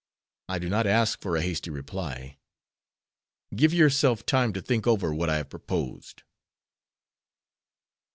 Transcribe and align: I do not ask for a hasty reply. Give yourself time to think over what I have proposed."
I 0.49 0.57
do 0.57 0.67
not 0.67 0.87
ask 0.87 1.21
for 1.21 1.35
a 1.37 1.43
hasty 1.43 1.69
reply. 1.69 2.39
Give 3.55 3.71
yourself 3.71 4.25
time 4.25 4.51
to 4.53 4.59
think 4.59 4.87
over 4.87 5.13
what 5.13 5.29
I 5.29 5.37
have 5.37 5.51
proposed." 5.51 6.23